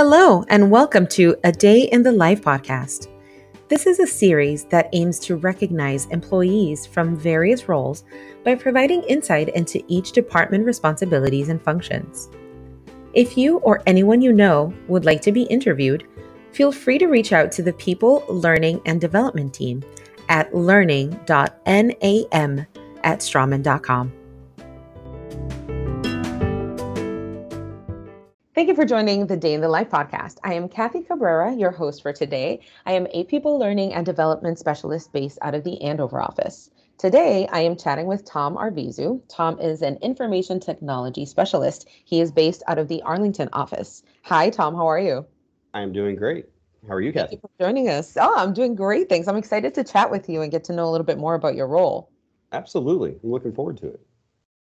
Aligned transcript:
Hello, 0.00 0.44
and 0.46 0.70
welcome 0.70 1.08
to 1.08 1.34
A 1.42 1.50
Day 1.50 1.80
in 1.90 2.04
the 2.04 2.12
Life 2.12 2.42
podcast. 2.42 3.08
This 3.66 3.84
is 3.84 3.98
a 3.98 4.06
series 4.06 4.62
that 4.66 4.88
aims 4.92 5.18
to 5.18 5.34
recognize 5.34 6.06
employees 6.10 6.86
from 6.86 7.16
various 7.16 7.68
roles 7.68 8.04
by 8.44 8.54
providing 8.54 9.02
insight 9.02 9.48
into 9.48 9.82
each 9.88 10.12
department 10.12 10.64
responsibilities 10.64 11.48
and 11.48 11.60
functions. 11.60 12.28
If 13.12 13.36
you 13.36 13.58
or 13.58 13.82
anyone 13.88 14.22
you 14.22 14.32
know 14.32 14.72
would 14.86 15.04
like 15.04 15.20
to 15.22 15.32
be 15.32 15.42
interviewed, 15.42 16.06
feel 16.52 16.70
free 16.70 16.98
to 16.98 17.08
reach 17.08 17.32
out 17.32 17.50
to 17.50 17.64
the 17.64 17.72
People, 17.72 18.24
Learning, 18.28 18.80
and 18.86 19.00
Development 19.00 19.52
team 19.52 19.82
at 20.28 20.54
learning.nam 20.54 21.56
at 21.66 23.18
straumann.com. 23.18 24.12
Thank 28.58 28.70
you 28.70 28.74
for 28.74 28.84
joining 28.84 29.28
the 29.28 29.36
Day 29.36 29.54
in 29.54 29.60
the 29.60 29.68
Life 29.68 29.88
podcast. 29.88 30.38
I 30.42 30.54
am 30.54 30.68
Kathy 30.68 31.02
Cabrera, 31.02 31.54
your 31.54 31.70
host 31.70 32.02
for 32.02 32.12
today. 32.12 32.58
I 32.86 32.94
am 32.94 33.06
a 33.12 33.22
people 33.22 33.56
learning 33.56 33.94
and 33.94 34.04
development 34.04 34.58
specialist 34.58 35.12
based 35.12 35.38
out 35.42 35.54
of 35.54 35.62
the 35.62 35.80
Andover 35.80 36.20
office. 36.20 36.68
Today, 36.98 37.46
I 37.52 37.60
am 37.60 37.76
chatting 37.76 38.08
with 38.08 38.24
Tom 38.24 38.56
Arvizu. 38.56 39.22
Tom 39.28 39.60
is 39.60 39.80
an 39.80 39.98
information 39.98 40.58
technology 40.58 41.24
specialist. 41.24 41.88
He 42.04 42.20
is 42.20 42.32
based 42.32 42.64
out 42.66 42.80
of 42.80 42.88
the 42.88 43.00
Arlington 43.02 43.48
office. 43.52 44.02
Hi, 44.22 44.50
Tom. 44.50 44.74
How 44.74 44.88
are 44.88 44.98
you? 44.98 45.24
I'm 45.72 45.92
doing 45.92 46.16
great. 46.16 46.46
How 46.88 46.94
are 46.94 47.00
you, 47.00 47.12
Kathy? 47.12 47.36
Thank 47.36 47.42
you 47.44 47.48
for 47.56 47.64
joining 47.64 47.88
us. 47.88 48.16
Oh, 48.20 48.34
I'm 48.36 48.54
doing 48.54 48.74
great. 48.74 49.08
Thanks. 49.08 49.28
I'm 49.28 49.36
excited 49.36 49.72
to 49.74 49.84
chat 49.84 50.10
with 50.10 50.28
you 50.28 50.42
and 50.42 50.50
get 50.50 50.64
to 50.64 50.72
know 50.72 50.88
a 50.88 50.90
little 50.90 51.06
bit 51.06 51.18
more 51.18 51.36
about 51.36 51.54
your 51.54 51.68
role. 51.68 52.10
Absolutely. 52.50 53.20
I'm 53.22 53.30
looking 53.30 53.52
forward 53.52 53.76
to 53.76 53.86
it. 53.86 54.00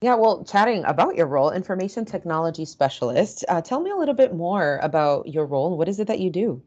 Yeah, 0.06 0.14
well, 0.14 0.44
chatting 0.44 0.84
about 0.84 1.16
your 1.16 1.26
role, 1.26 1.50
information 1.50 2.04
technology 2.04 2.64
specialist, 2.64 3.44
uh, 3.48 3.60
tell 3.60 3.80
me 3.80 3.90
a 3.90 3.96
little 3.96 4.14
bit 4.14 4.32
more 4.32 4.78
about 4.80 5.26
your 5.26 5.46
role. 5.46 5.76
What 5.76 5.88
is 5.88 5.98
it 5.98 6.06
that 6.06 6.20
you 6.20 6.30
do? 6.30 6.62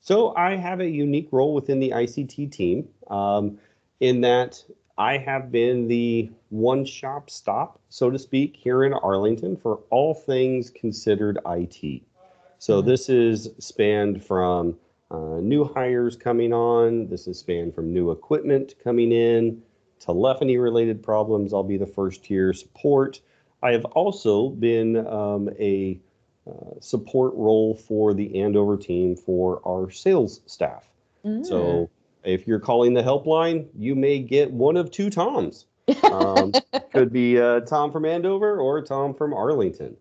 So, 0.00 0.34
I 0.36 0.56
have 0.56 0.80
a 0.80 0.88
unique 0.88 1.28
role 1.32 1.52
within 1.52 1.80
the 1.80 1.90
ICT 1.90 2.50
team 2.50 2.88
um, 3.08 3.58
in 4.00 4.22
that 4.22 4.64
I 4.96 5.18
have 5.18 5.52
been 5.52 5.86
the 5.86 6.30
one 6.48 6.86
shop 6.86 7.28
stop, 7.28 7.78
so 7.90 8.08
to 8.08 8.18
speak, 8.18 8.56
here 8.56 8.84
in 8.84 8.94
Arlington 8.94 9.58
for 9.58 9.80
all 9.90 10.14
things 10.14 10.70
considered 10.70 11.38
IT. 11.44 12.04
So, 12.58 12.78
mm-hmm. 12.78 12.88
this 12.88 13.10
is 13.10 13.50
spanned 13.58 14.24
from 14.24 14.78
uh, 15.10 15.40
new 15.42 15.62
hires 15.62 16.16
coming 16.16 16.54
on, 16.54 17.06
this 17.08 17.26
is 17.26 17.38
spanned 17.38 17.74
from 17.74 17.92
new 17.92 18.12
equipment 18.12 18.76
coming 18.82 19.12
in 19.12 19.60
telephony 20.00 20.58
related 20.58 21.02
problems, 21.02 21.52
I'll 21.52 21.62
be 21.62 21.76
the 21.76 21.86
first 21.86 22.24
tier 22.24 22.52
support. 22.52 23.20
I 23.62 23.72
have 23.72 23.84
also 23.86 24.50
been 24.50 25.06
um, 25.06 25.48
a 25.58 25.98
uh, 26.46 26.80
support 26.80 27.34
role 27.34 27.74
for 27.74 28.14
the 28.14 28.40
Andover 28.40 28.76
team 28.76 29.16
for 29.16 29.60
our 29.66 29.90
sales 29.90 30.40
staff. 30.46 30.84
Mm. 31.24 31.44
So 31.44 31.90
if 32.22 32.46
you're 32.46 32.60
calling 32.60 32.94
the 32.94 33.02
helpline, 33.02 33.66
you 33.76 33.94
may 33.94 34.20
get 34.20 34.50
one 34.52 34.76
of 34.76 34.90
two 34.90 35.10
Toms. 35.10 35.66
Um, 36.04 36.52
could 36.92 37.12
be 37.12 37.40
uh, 37.40 37.60
Tom 37.60 37.90
from 37.90 38.04
Andover 38.04 38.58
or 38.60 38.82
Tom 38.82 39.14
from 39.14 39.32
Arlington. 39.32 39.96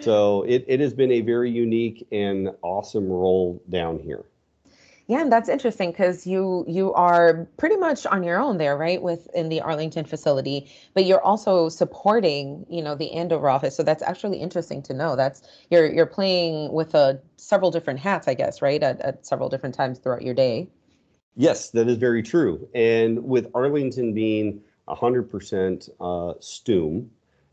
So 0.00 0.42
it, 0.42 0.64
it 0.68 0.80
has 0.80 0.92
been 0.92 1.12
a 1.12 1.22
very 1.22 1.50
unique 1.50 2.06
and 2.12 2.50
awesome 2.62 3.08
role 3.08 3.62
down 3.70 3.98
here. 3.98 4.24
Yeah, 5.08 5.22
and 5.22 5.32
that's 5.32 5.48
interesting 5.48 5.90
because 5.90 6.26
you 6.26 6.66
you 6.68 6.92
are 6.92 7.48
pretty 7.56 7.76
much 7.76 8.04
on 8.04 8.22
your 8.22 8.38
own 8.38 8.58
there, 8.58 8.76
right? 8.76 9.00
Within 9.00 9.48
the 9.48 9.62
Arlington 9.62 10.04
facility, 10.04 10.70
but 10.92 11.06
you're 11.06 11.22
also 11.22 11.70
supporting, 11.70 12.66
you 12.68 12.82
know, 12.82 12.94
the 12.94 13.12
Andover 13.12 13.48
office. 13.48 13.74
So 13.74 13.82
that's 13.82 14.02
actually 14.02 14.36
interesting 14.36 14.82
to 14.82 14.92
know. 14.92 15.16
That's 15.16 15.40
you're 15.70 15.90
you're 15.90 16.04
playing 16.04 16.72
with 16.72 16.94
a 16.94 16.98
uh, 16.98 17.14
several 17.38 17.70
different 17.70 18.00
hats, 18.00 18.28
I 18.28 18.34
guess, 18.34 18.60
right? 18.60 18.82
At, 18.82 19.00
at 19.00 19.26
several 19.26 19.48
different 19.48 19.74
times 19.74 19.98
throughout 19.98 20.20
your 20.20 20.34
day. 20.34 20.68
Yes, 21.36 21.70
that 21.70 21.88
is 21.88 21.96
very 21.96 22.22
true. 22.22 22.68
And 22.74 23.24
with 23.24 23.46
Arlington 23.54 24.12
being 24.12 24.60
100% 24.88 25.88
uh, 26.00 26.34
STUM, 26.40 27.10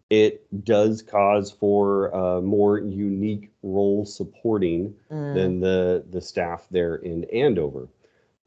it 0.10 0.64
does 0.64 1.02
cause 1.02 1.52
for 1.52 2.16
uh, 2.16 2.42
more 2.42 2.80
unique 2.80 3.52
role 3.64 4.06
supporting 4.06 4.94
mm. 5.12 5.34
than 5.34 5.60
the 5.60 6.06
the 6.10 6.22
staff 6.22 6.68
there 6.72 6.96
in 6.96 7.24
Andover. 7.26 7.88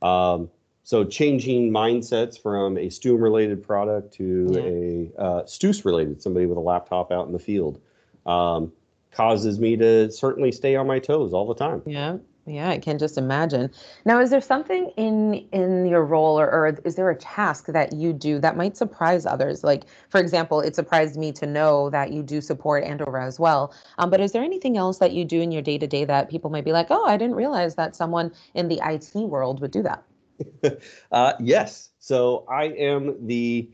Um, 0.01 0.51
so 0.85 1.05
changing 1.05 1.71
mindsets 1.71 2.41
from 2.41 2.79
a 2.79 2.89
STUM 2.89 3.21
related 3.21 3.63
product 3.63 4.15
to 4.15 4.49
yeah. 4.51 5.21
a 5.21 5.23
uh, 5.23 5.47
STUS 5.47 5.85
related, 5.85 6.23
somebody 6.23 6.47
with 6.47 6.57
a 6.57 6.63
laptop 6.63 7.13
out 7.13 7.27
in 7.27 7.33
the 7.33 7.39
field, 7.39 7.81
um, 8.25 8.73
causes 9.11 9.59
me 9.59 9.77
to 9.77 10.11
certainly 10.11 10.53
stay 10.53 10.77
on 10.77 10.87
my 10.87 10.99
toes 10.99 11.35
all 11.35 11.47
the 11.47 11.55
time. 11.55 11.83
Yeah. 11.85 12.17
Yeah, 12.49 12.71
I 12.71 12.79
can 12.79 12.99
just 12.99 13.19
imagine. 13.19 13.71
Now, 14.05 14.21
is 14.21 14.31
there 14.31 14.41
something 14.41 14.91
in 14.97 15.35
in 15.53 15.87
your 15.87 16.05
role, 16.05 16.41
or, 16.41 16.51
or 16.51 16.79
is 16.85 16.95
there 16.95 17.11
a 17.11 17.17
task 17.17 17.67
that 17.67 17.93
you 17.93 18.13
do 18.13 18.39
that 18.39 18.57
might 18.57 18.77
surprise 18.77 19.27
others? 19.27 19.63
Like, 19.63 19.85
for 20.09 20.21
example, 20.21 20.61
it 20.61 20.75
surprised 20.75 21.17
me 21.17 21.33
to 21.33 21.47
know 21.47 21.91
that 21.91 22.13
you 22.13 22.23
do 22.23 22.41
support 22.41 22.85
Andover 22.85 23.19
as 23.19 23.39
well. 23.39 23.75
Um, 23.99 24.11
but 24.11 24.21
is 24.21 24.33
there 24.33 24.43
anything 24.43 24.77
else 24.77 24.99
that 24.99 25.13
you 25.13 25.25
do 25.25 25.41
in 25.41 25.53
your 25.53 25.63
day 25.63 25.79
to 25.79 25.87
day 25.87 26.05
that 26.07 26.31
people 26.31 26.51
might 26.51 26.65
be 26.65 26.73
like, 26.73 26.87
"Oh, 26.91 27.05
I 27.05 27.17
didn't 27.17 27.37
realize 27.37 27.75
that 27.75 27.95
someone 27.95 28.33
in 28.55 28.69
the 28.69 28.81
IT 28.83 29.15
world 29.15 29.61
would 29.61 29.71
do 29.71 29.83
that"? 29.83 30.03
uh, 31.13 31.35
yes. 31.41 31.91
So 31.99 32.47
I 32.49 32.65
am 32.65 33.27
the 33.27 33.69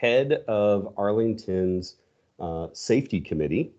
head 0.00 0.44
of 0.46 0.94
Arlington's 0.96 1.96
uh, 2.38 2.68
safety 2.72 3.20
committee. 3.20 3.72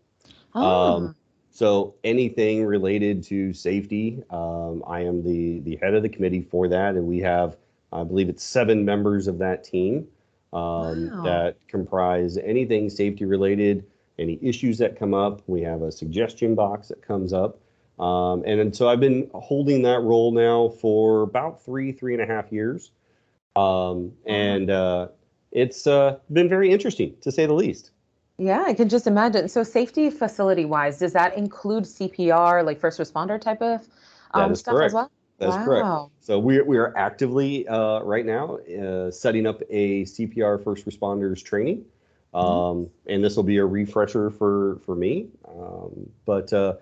Oh. 0.54 0.96
Um, 0.96 1.16
so 1.52 1.96
anything 2.04 2.66
related 2.66 3.24
to 3.24 3.54
safety, 3.54 4.24
um, 4.30 4.84
I 4.88 5.02
am 5.02 5.22
the 5.22 5.60
the 5.60 5.76
head 5.76 5.94
of 5.94 6.02
the 6.02 6.10
committee 6.10 6.42
for 6.42 6.70
that, 6.70 6.96
and 6.96 7.06
we 7.06 7.20
have, 7.20 7.58
I 7.92 8.04
believe 8.04 8.30
it's 8.30 8.44
seven 8.44 8.86
members 8.86 9.28
of 9.28 9.38
that 9.40 9.66
team 9.66 10.08
um, 10.54 11.12
wow. 11.12 11.22
that 11.24 11.58
comprise 11.68 12.38
anything 12.38 12.90
safety 12.90 13.26
related, 13.26 13.86
any 14.18 14.40
issues 14.42 14.78
that 14.78 14.98
come 14.98 15.14
up. 15.14 15.42
We 15.48 15.62
have 15.62 15.82
a 15.82 15.92
suggestion 15.92 16.56
box 16.56 16.88
that 16.88 17.02
comes 17.06 17.34
up, 17.34 17.60
um, 18.00 18.44
and, 18.46 18.62
and 18.62 18.76
so 18.76 18.88
I've 18.88 19.02
been 19.02 19.30
holding 19.34 19.82
that 19.82 20.00
role 20.00 20.32
now 20.32 20.70
for 20.70 21.24
about 21.24 21.62
three 21.64 21.92
three 21.92 22.14
and 22.14 22.24
a 22.24 22.26
half 22.26 22.50
years, 22.50 22.92
um, 23.58 24.14
and 24.26 24.70
uh, 24.70 25.10
it's 25.52 25.86
uh, 25.86 26.18
been 26.32 26.48
very 26.48 26.72
interesting 26.72 27.14
to 27.22 27.30
say 27.30 27.46
the 27.46 27.54
least. 27.54 27.92
Yeah, 28.42 28.64
I 28.66 28.74
can 28.74 28.90
just 28.90 29.06
imagine. 29.06 29.48
So, 29.50 29.62
safety 29.62 30.10
facility 30.10 30.66
wise, 30.66 30.98
does 30.98 31.14
that 31.14 31.38
include 31.38 31.84
CPR, 31.84 32.66
like 32.66 32.80
first 32.80 33.00
responder 33.00 33.40
type 33.40 33.62
of 33.62 33.88
um, 34.34 34.56
stuff 34.56 34.74
correct. 34.74 34.88
as 34.88 34.94
well? 34.96 35.12
That's 35.38 35.56
wow. 35.58 35.66
correct. 35.66 36.12
So 36.22 36.40
we 36.40 36.60
we 36.64 36.78
are 36.80 36.92
actively 36.98 37.68
uh, 37.68 38.00
right 38.02 38.26
now 38.26 38.58
uh, 38.58 39.12
setting 39.12 39.46
up 39.46 39.62
a 39.70 40.06
CPR 40.06 40.64
first 40.64 40.88
responders 40.88 41.44
training, 41.44 41.86
mm-hmm. 42.34 42.38
um, 42.38 42.78
mm-hmm. 42.78 43.10
and 43.10 43.24
this 43.24 43.36
will 43.36 43.44
be 43.44 43.58
a 43.58 43.66
refresher 43.66 44.32
for 44.32 44.80
for 44.86 44.96
me. 44.96 45.28
Um, 45.48 46.10
but 46.26 46.52
uh, 46.52 46.78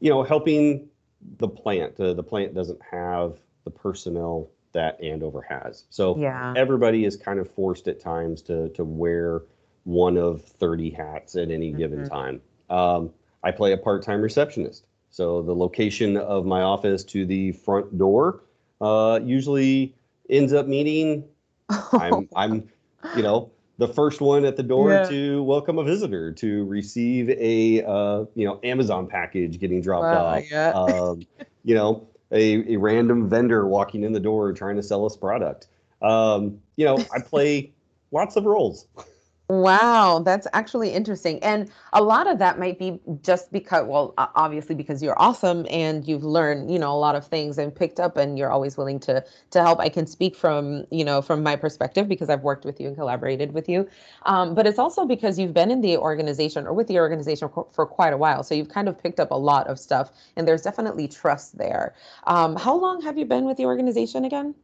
you 0.00 0.10
know, 0.10 0.22
helping 0.22 0.90
the 1.38 1.48
plant. 1.48 1.98
Uh, 1.98 2.12
the 2.12 2.22
plant 2.22 2.54
doesn't 2.54 2.80
have 2.82 3.38
the 3.64 3.70
personnel 3.70 4.50
that 4.72 5.02
Andover 5.02 5.40
has, 5.40 5.84
so 5.88 6.18
yeah. 6.18 6.52
everybody 6.54 7.06
is 7.06 7.16
kind 7.16 7.40
of 7.40 7.50
forced 7.50 7.88
at 7.88 7.98
times 7.98 8.42
to 8.42 8.68
to 8.70 8.84
wear 8.84 9.42
one 9.88 10.18
of 10.18 10.42
30 10.42 10.90
hats 10.90 11.34
at 11.34 11.50
any 11.50 11.70
mm-hmm. 11.70 11.78
given 11.78 12.08
time. 12.08 12.42
Um, 12.68 13.10
I 13.42 13.50
play 13.50 13.72
a 13.72 13.76
part 13.76 14.02
time 14.02 14.20
receptionist. 14.20 14.84
So 15.10 15.40
the 15.40 15.54
location 15.54 16.18
of 16.18 16.44
my 16.44 16.60
office 16.60 17.02
to 17.04 17.24
the 17.24 17.52
front 17.52 17.96
door 17.96 18.42
uh, 18.82 19.18
usually 19.22 19.94
ends 20.28 20.52
up 20.52 20.66
meaning 20.66 21.24
I'm, 21.92 22.28
I'm, 22.36 22.68
you 23.16 23.22
know, 23.22 23.50
the 23.78 23.88
first 23.88 24.20
one 24.20 24.44
at 24.44 24.56
the 24.56 24.62
door 24.62 24.90
yeah. 24.90 25.08
to 25.08 25.42
welcome 25.42 25.78
a 25.78 25.84
visitor 25.84 26.32
to 26.32 26.64
receive 26.66 27.30
a, 27.30 27.82
uh, 27.86 28.26
you 28.34 28.44
know, 28.44 28.60
Amazon 28.64 29.06
package 29.06 29.58
getting 29.58 29.80
dropped 29.80 30.02
wow, 30.02 30.24
off. 30.26 30.50
Yeah. 30.50 30.70
um, 30.70 31.22
you 31.64 31.74
know, 31.74 32.06
a, 32.30 32.74
a 32.74 32.76
random 32.76 33.30
vendor 33.30 33.66
walking 33.66 34.02
in 34.02 34.12
the 34.12 34.20
door 34.20 34.52
trying 34.52 34.76
to 34.76 34.82
sell 34.82 35.06
us 35.06 35.16
product. 35.16 35.68
Um, 36.02 36.60
you 36.76 36.84
know, 36.84 37.02
I 37.14 37.20
play 37.20 37.72
lots 38.12 38.36
of 38.36 38.44
roles. 38.44 38.86
Wow, 39.50 40.18
that's 40.26 40.46
actually 40.52 40.90
interesting. 40.90 41.42
And 41.42 41.70
a 41.94 42.02
lot 42.02 42.26
of 42.26 42.38
that 42.38 42.58
might 42.58 42.78
be 42.78 43.00
just 43.22 43.50
because, 43.50 43.86
well, 43.86 44.12
obviously 44.18 44.74
because 44.74 45.02
you're 45.02 45.18
awesome 45.18 45.66
and 45.70 46.06
you've 46.06 46.22
learned, 46.22 46.70
you 46.70 46.78
know, 46.78 46.92
a 46.92 46.98
lot 46.98 47.14
of 47.16 47.26
things 47.26 47.56
and 47.56 47.74
picked 47.74 47.98
up 47.98 48.18
and 48.18 48.36
you're 48.38 48.50
always 48.50 48.76
willing 48.76 49.00
to 49.00 49.24
to 49.52 49.62
help. 49.62 49.80
I 49.80 49.88
can 49.88 50.06
speak 50.06 50.36
from, 50.36 50.84
you 50.90 51.02
know, 51.02 51.22
from 51.22 51.42
my 51.42 51.56
perspective 51.56 52.08
because 52.08 52.28
I've 52.28 52.42
worked 52.42 52.66
with 52.66 52.78
you 52.78 52.88
and 52.88 52.96
collaborated 52.96 53.52
with 53.54 53.70
you. 53.70 53.88
Um, 54.26 54.54
but 54.54 54.66
it's 54.66 54.78
also 54.78 55.06
because 55.06 55.38
you've 55.38 55.54
been 55.54 55.70
in 55.70 55.80
the 55.80 55.96
organization 55.96 56.66
or 56.66 56.74
with 56.74 56.86
the 56.88 56.98
organization 56.98 57.48
for, 57.72 57.86
quite 57.86 58.12
a 58.12 58.18
while. 58.18 58.42
So 58.42 58.54
you've 58.54 58.68
kind 58.68 58.86
of 58.86 59.02
picked 59.02 59.18
up 59.18 59.30
a 59.30 59.34
lot 59.38 59.66
of 59.66 59.78
stuff 59.78 60.10
and 60.36 60.46
there's 60.46 60.60
definitely 60.62 61.08
trust 61.08 61.56
there. 61.56 61.94
Um, 62.26 62.54
how 62.56 62.76
long 62.76 63.00
have 63.00 63.16
you 63.16 63.24
been 63.24 63.46
with 63.46 63.56
the 63.56 63.64
organization 63.64 64.26
again? 64.26 64.54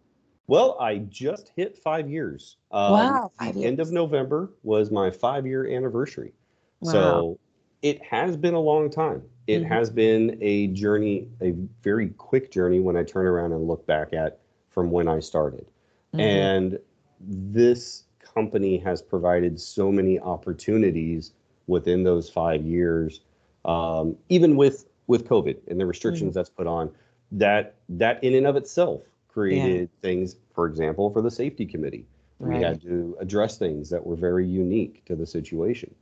Well, 0.47 0.77
I 0.79 0.99
just 0.99 1.51
hit 1.57 1.77
five 1.77 2.09
years. 2.11 2.57
Um, 2.71 2.93
wow, 2.93 3.33
five 3.39 3.57
years. 3.57 3.67
End 3.67 3.81
of 3.81 3.93
November 3.93 4.53
was 4.63 4.91
my 4.91 5.11
five 5.11 5.47
year 5.47 5.67
anniversary. 5.67 6.33
Wow. 6.81 6.93
So 6.93 7.39
It 7.83 8.03
has 8.03 8.35
been 8.39 8.55
a 8.55 8.61
long 8.61 8.89
time. 8.89 9.23
It 9.47 9.63
Mhm. 9.63 9.67
has 9.67 9.91
been 9.91 10.39
a 10.41 10.69
journey, 10.69 11.29
a 11.43 11.51
very 11.83 12.09
quick 12.09 12.51
journey 12.51 12.81
when 12.81 12.97
I 12.97 13.03
turn 13.05 13.27
around 13.27 13.53
and 13.53 13.69
look 13.69 13.85
back 13.87 14.15
at 14.15 14.39
from 14.71 14.91
when 14.91 15.07
I 15.07 15.21
started. 15.21 15.67
Mhm. 16.15 16.21
And 16.21 16.79
this 17.21 18.05
company 18.21 18.79
has 18.79 19.03
provided 19.03 19.61
so 19.61 19.93
many 19.93 20.19
opportunities 20.19 21.35
within 21.67 22.05
those 22.05 22.31
five 22.31 22.65
years, 22.65 23.21
um, 23.67 24.17
even 24.31 24.57
with 24.57 24.87
with 25.07 25.27
COVID 25.29 25.59
and 25.69 25.79
the 25.79 25.85
restrictions 25.85 26.31
Mm-hmm. 26.31 26.39
that's 26.39 26.49
put 26.49 26.67
on. 26.67 26.91
That 27.33 27.75
that 27.91 28.25
in 28.25 28.33
and 28.35 28.47
of 28.47 28.57
itself 28.57 29.03
created 29.35 29.91
things. 30.01 30.37
For 30.55 30.67
example, 30.67 31.11
for 31.11 31.21
the 31.21 31.31
safety 31.31 31.67
committee, 31.67 32.07
we 32.39 32.63
had 32.63 32.81
to 32.83 33.17
address 33.21 33.59
things 33.59 33.91
that 33.91 34.07
were 34.07 34.17
very 34.17 34.47
unique 34.47 35.05
to 35.07 35.17
the 35.17 35.27
situation. 35.27 35.95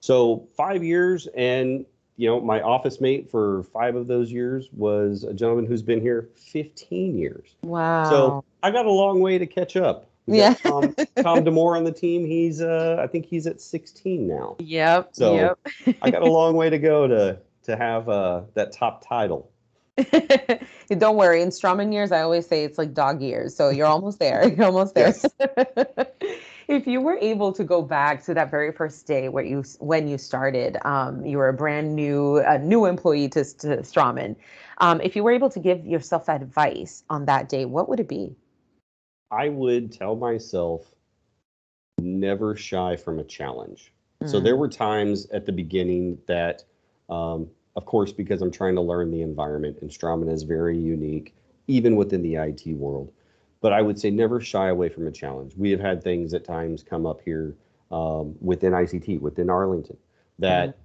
So 0.00 0.48
five 0.56 0.82
years, 0.82 1.28
and 1.36 1.84
you 2.16 2.28
know, 2.28 2.40
my 2.40 2.60
office 2.62 3.00
mate 3.00 3.30
for 3.30 3.62
five 3.64 3.94
of 3.94 4.06
those 4.08 4.32
years 4.32 4.68
was 4.72 5.22
a 5.24 5.32
gentleman 5.34 5.66
who's 5.66 5.82
been 5.82 6.00
here 6.00 6.28
15 6.36 7.16
years. 7.16 7.54
Wow. 7.62 8.10
So 8.10 8.44
I 8.62 8.70
got 8.70 8.86
a 8.86 8.90
long 8.90 9.20
way 9.20 9.38
to 9.38 9.46
catch 9.46 9.76
up. 9.76 10.06
We 10.26 10.38
Yeah. 10.38 10.54
Tom, 10.54 10.94
Tom 11.22 11.44
Demore 11.44 11.76
on 11.76 11.84
the 11.84 11.92
team. 11.92 12.26
He's, 12.26 12.60
uh, 12.60 12.96
I 13.00 13.06
think 13.06 13.26
he's 13.26 13.46
at 13.46 13.60
16 13.60 14.26
now. 14.26 14.56
Yep. 14.58 15.10
So- 15.12 15.34
yep. 15.34 15.96
I 16.02 16.10
got 16.10 16.22
a 16.22 16.30
long 16.30 16.54
way 16.56 16.70
to 16.70 16.78
go 16.78 17.06
to 17.06 17.38
to 17.64 17.76
have 17.76 18.08
uh, 18.08 18.42
that 18.54 18.72
top 18.72 19.06
title. 19.06 19.50
Don't 20.98 21.16
worry. 21.16 21.42
In 21.42 21.48
Straumann 21.48 21.92
years, 21.92 22.12
I 22.12 22.22
always 22.22 22.46
say 22.46 22.64
it's 22.64 22.78
like 22.78 22.94
dog 22.94 23.20
years. 23.20 23.54
So 23.54 23.70
you're 23.70 23.86
almost 23.86 24.18
there. 24.18 24.48
You're 24.48 24.66
almost 24.66 24.94
there. 24.94 25.14
if 26.68 26.86
you 26.86 27.00
were 27.00 27.18
able 27.20 27.52
to 27.52 27.64
go 27.64 27.82
back 27.82 28.22
to 28.24 28.34
that 28.34 28.50
very 28.50 28.72
first 28.72 29.06
day 29.06 29.28
where 29.28 29.44
you 29.44 29.64
when 29.80 30.08
you 30.08 30.18
started, 30.18 30.76
um, 30.84 31.24
you 31.24 31.38
were 31.38 31.48
a 31.48 31.52
brand 31.54 31.94
new 31.96 32.38
a 32.38 32.58
new 32.58 32.86
employee 32.86 33.28
to, 33.30 33.44
to 33.44 33.68
Straumann. 33.78 34.36
Um, 34.78 35.00
if 35.00 35.16
you 35.16 35.24
were 35.24 35.32
able 35.32 35.50
to 35.50 35.60
give 35.60 35.86
yourself 35.86 36.28
advice 36.28 37.04
on 37.10 37.26
that 37.26 37.48
day, 37.48 37.64
what 37.64 37.88
would 37.88 38.00
it 38.00 38.08
be? 38.08 38.36
I 39.30 39.48
would 39.48 39.92
tell 39.92 40.16
myself 40.16 40.94
never 41.98 42.56
shy 42.56 42.96
from 42.96 43.18
a 43.18 43.24
challenge. 43.24 43.92
So 44.24 44.40
Mm, 44.40 44.40
there 44.40 44.56
were 44.56 44.68
times 44.68 45.26
at 45.30 45.46
the 45.46 45.52
beginning 45.52 46.18
that, 46.26 46.64
um, 47.08 47.50
of 47.78 47.86
course, 47.86 48.12
because 48.12 48.42
I'm 48.42 48.50
trying 48.50 48.74
to 48.74 48.80
learn 48.80 49.12
the 49.12 49.22
environment, 49.22 49.78
and 49.82 49.88
Straumann 49.88 50.32
is 50.32 50.42
very 50.42 50.76
unique, 50.76 51.32
even 51.68 51.94
within 51.94 52.22
the 52.22 52.34
IT 52.34 52.66
world. 52.66 53.12
But 53.60 53.72
I 53.72 53.82
would 53.82 54.00
say 54.00 54.10
never 54.10 54.40
shy 54.40 54.66
away 54.66 54.88
from 54.88 55.06
a 55.06 55.12
challenge. 55.12 55.52
We 55.56 55.70
have 55.70 55.78
had 55.78 56.02
things 56.02 56.34
at 56.34 56.44
times 56.44 56.82
come 56.82 57.06
up 57.06 57.20
here 57.24 57.54
um, 57.92 58.34
within 58.40 58.72
ICT, 58.72 59.20
within 59.20 59.48
Arlington, 59.48 59.96
that 60.40 60.76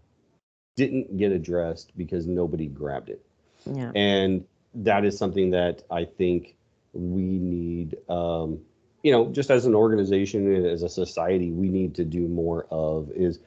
didn't 0.76 1.18
get 1.18 1.32
addressed 1.32 1.98
because 1.98 2.28
nobody 2.28 2.68
grabbed 2.68 3.10
it. 3.10 3.26
yeah. 3.66 3.92
And 3.96 4.46
that 4.76 5.04
is 5.04 5.18
something 5.18 5.50
that 5.50 5.82
I 5.90 6.06
think 6.06 6.56
we 6.94 7.40
need, 7.40 7.98
um, 8.08 8.60
you 9.02 9.12
know, 9.12 9.32
just 9.32 9.50
as 9.50 9.66
an 9.66 9.74
organization 9.74 10.46
and 10.54 10.68
as 10.68 10.84
a 10.84 10.90
society, 10.90 11.50
we 11.50 11.70
need 11.70 11.96
to 11.96 12.06
do 12.06 12.28
more 12.28 12.68
of 12.70 13.10
is 13.16 13.40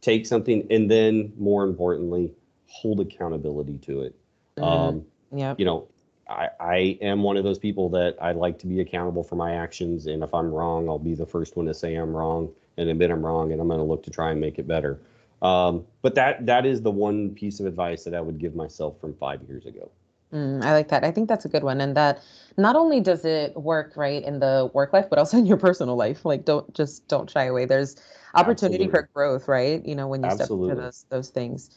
take 0.00 0.26
something 0.26 0.66
and 0.68 0.90
then 0.90 1.32
more 1.38 1.62
importantly, 1.62 2.32
hold 2.68 3.00
accountability 3.00 3.78
to 3.78 4.02
it. 4.02 4.14
Mhm. 4.58 4.64
Um, 4.64 5.06
Yep. 5.32 5.58
you 5.58 5.64
know, 5.66 5.88
I, 6.28 6.48
I 6.60 6.76
am 7.00 7.22
one 7.22 7.36
of 7.36 7.44
those 7.44 7.58
people 7.58 7.88
that 7.90 8.16
I 8.20 8.32
like 8.32 8.58
to 8.60 8.66
be 8.66 8.80
accountable 8.80 9.22
for 9.24 9.36
my 9.36 9.54
actions. 9.54 10.06
And 10.06 10.22
if 10.22 10.34
I'm 10.34 10.50
wrong, 10.50 10.88
I'll 10.88 10.98
be 10.98 11.14
the 11.14 11.26
first 11.26 11.56
one 11.56 11.66
to 11.66 11.74
say 11.74 11.94
I'm 11.94 12.14
wrong 12.14 12.50
and 12.76 12.88
admit 12.88 13.10
I'm 13.10 13.24
wrong. 13.24 13.52
And 13.52 13.60
I'm 13.60 13.68
going 13.68 13.80
to 13.80 13.84
look 13.84 14.02
to 14.04 14.10
try 14.10 14.30
and 14.30 14.40
make 14.40 14.58
it 14.58 14.66
better. 14.66 15.00
Um, 15.40 15.86
but 16.02 16.14
that 16.16 16.46
that 16.46 16.66
is 16.66 16.82
the 16.82 16.90
one 16.90 17.30
piece 17.34 17.60
of 17.60 17.66
advice 17.66 18.04
that 18.04 18.14
I 18.14 18.20
would 18.20 18.38
give 18.38 18.54
myself 18.54 19.00
from 19.00 19.14
five 19.14 19.42
years 19.42 19.66
ago. 19.66 19.90
Mm, 20.32 20.62
I 20.62 20.72
like 20.72 20.88
that. 20.88 21.04
I 21.04 21.10
think 21.10 21.28
that's 21.28 21.44
a 21.44 21.48
good 21.48 21.64
one. 21.64 21.80
And 21.80 21.96
that 21.96 22.22
not 22.58 22.76
only 22.76 23.00
does 23.00 23.24
it 23.24 23.56
work 23.56 23.96
right 23.96 24.22
in 24.22 24.40
the 24.40 24.70
work 24.74 24.92
life, 24.92 25.06
but 25.08 25.18
also 25.18 25.38
in 25.38 25.46
your 25.46 25.56
personal 25.56 25.96
life. 25.96 26.24
Like 26.24 26.44
don't 26.44 26.72
just 26.74 27.06
don't 27.08 27.30
shy 27.30 27.44
away. 27.44 27.64
There's 27.64 27.96
opportunity 28.38 28.84
Absolutely. 28.84 29.00
for 29.00 29.08
growth, 29.14 29.48
right? 29.48 29.84
You 29.84 29.94
know, 29.94 30.08
when 30.08 30.22
you 30.22 30.30
step 30.30 30.42
Absolutely. 30.42 30.70
into 30.70 30.82
those 30.82 31.06
those 31.10 31.28
things. 31.30 31.70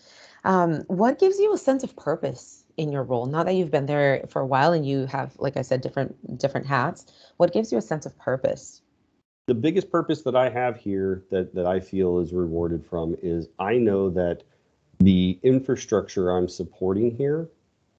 Um, 0.44 0.82
what 0.88 1.20
gives 1.20 1.38
you 1.40 1.54
a 1.54 1.58
sense 1.58 1.84
of 1.84 1.96
purpose 1.96 2.64
in 2.78 2.92
your 2.92 3.04
role? 3.04 3.28
Now 3.28 3.44
that 3.44 3.54
you've 3.54 3.70
been 3.70 3.86
there 3.86 4.26
for 4.30 4.42
a 4.42 4.46
while 4.46 4.74
and 4.74 4.86
you 4.86 5.06
have, 5.06 5.36
like 5.38 5.56
I 5.58 5.62
said, 5.62 5.82
different 5.82 6.40
different 6.40 6.68
hats, 6.68 7.06
what 7.38 7.54
gives 7.54 7.72
you 7.72 7.78
a 7.78 7.82
sense 7.82 8.06
of 8.06 8.18
purpose? 8.18 8.82
the 9.48 9.56
biggest 9.56 9.92
purpose 9.92 10.22
that 10.22 10.36
I 10.36 10.50
have 10.50 10.78
here 10.78 11.24
that 11.30 11.54
that 11.56 11.66
I 11.66 11.80
feel 11.80 12.20
is 12.20 12.32
rewarded 12.32 12.86
from 12.86 13.18
is 13.22 13.50
I 13.60 13.76
know 13.76 14.10
that 14.12 14.44
the 15.00 15.40
infrastructure 15.44 16.32
I'm 16.32 16.48
supporting 16.48 17.16
here 17.16 17.50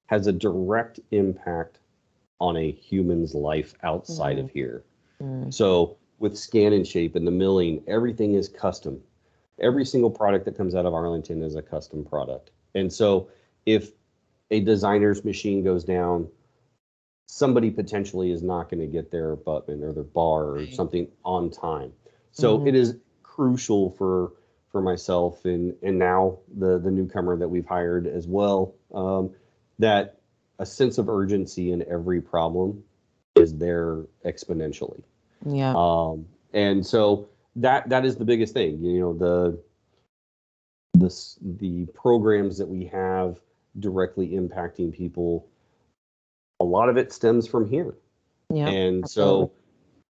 has 0.07 0.27
a 0.27 0.33
direct 0.33 1.01
impact 1.11 1.79
on 2.41 2.57
a 2.57 2.71
human's 2.71 3.35
life 3.35 3.75
outside 3.83 4.39
of 4.39 4.51
here. 4.51 4.85
Mm, 5.23 5.53
So 5.53 5.97
with 6.23 6.39
Scan 6.39 6.73
and 6.73 6.87
Shape 6.87 7.17
and 7.17 7.27
the 7.27 7.33
milling, 7.33 7.83
everything 7.89 8.35
is 8.35 8.49
custom. 8.49 9.03
Every 9.61 9.85
single 9.85 10.11
product 10.11 10.45
that 10.45 10.57
comes 10.57 10.75
out 10.75 10.87
of 10.87 10.95
Arlington 10.95 11.43
is 11.43 11.57
a 11.57 11.63
custom 11.63 12.05
product. 12.05 12.53
And 12.77 12.91
so 12.91 13.29
if 13.67 13.91
a 14.53 14.61
designer's 14.61 15.25
machine 15.25 15.65
goes 15.65 15.83
down, 15.85 16.29
somebody 17.27 17.71
potentially 17.71 18.31
is 18.31 18.43
not 18.43 18.71
going 18.71 18.81
to 18.81 18.87
get 18.87 19.11
their 19.11 19.33
abutment 19.33 19.83
or 19.83 19.93
their 19.93 20.05
bar 20.05 20.45
or 20.45 20.55
Right. 20.55 20.75
something 20.75 21.09
on 21.25 21.51
time. 21.51 21.93
So 22.31 22.59
Mhm. 22.59 22.69
it 22.69 22.75
is 22.77 22.97
crucial 23.23 23.91
for 23.91 24.33
for 24.69 24.81
myself 24.81 25.45
and 25.45 25.77
and 25.83 25.99
now 25.99 26.39
the 26.57 26.79
the 26.79 26.91
newcomer 26.91 27.37
that 27.37 27.49
we've 27.49 27.67
hired 27.67 28.07
as 28.07 28.27
well 28.27 28.75
um, 28.95 29.31
that 29.79 30.19
a 30.59 30.65
sense 30.67 30.97
of 30.97 31.11
urgency 31.11 31.73
in 31.73 31.83
every 31.89 32.23
problem 32.23 32.83
is 33.37 33.55
there 33.57 34.07
exponentially. 34.25 35.03
Yeah. 35.47 35.75
Um, 35.77 36.27
and 36.53 36.85
so 36.85 37.29
that 37.57 37.89
that 37.89 38.05
is 38.05 38.17
the 38.17 38.25
biggest 38.25 38.55
thing. 38.55 38.83
You 38.83 39.01
know, 39.01 39.13
the 39.15 39.59
the 40.95 41.57
the 41.59 41.87
programs 41.93 42.59
that 42.59 42.69
we 42.69 42.85
have 42.87 43.39
directly 43.79 44.29
impacting 44.31 44.93
people. 44.93 45.47
A 46.61 46.65
lot 46.65 46.89
of 46.89 46.97
it 46.97 47.13
stems 47.13 47.49
from 47.49 47.69
here, 47.69 47.95
yeah. 48.49 48.69
and 48.69 49.03
absolutely. 49.03 49.47
so 49.47 49.53